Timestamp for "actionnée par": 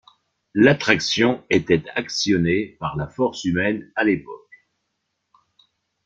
1.93-2.95